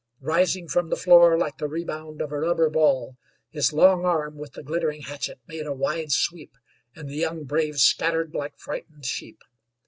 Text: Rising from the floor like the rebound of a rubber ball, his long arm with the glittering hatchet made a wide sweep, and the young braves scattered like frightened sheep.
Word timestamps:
Rising 0.21 0.67
from 0.67 0.89
the 0.89 0.95
floor 0.95 1.37
like 1.37 1.59
the 1.59 1.67
rebound 1.67 2.23
of 2.23 2.31
a 2.31 2.39
rubber 2.39 2.71
ball, 2.71 3.17
his 3.51 3.71
long 3.71 4.03
arm 4.03 4.35
with 4.35 4.53
the 4.53 4.63
glittering 4.63 5.01
hatchet 5.03 5.37
made 5.45 5.67
a 5.67 5.73
wide 5.73 6.11
sweep, 6.11 6.57
and 6.95 7.07
the 7.07 7.17
young 7.17 7.43
braves 7.43 7.83
scattered 7.83 8.33
like 8.33 8.57
frightened 8.57 9.05
sheep. 9.05 9.43